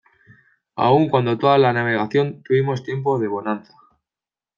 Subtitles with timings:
[0.77, 3.75] aun cuando toda la navegación tuvimos tiempo de bonanza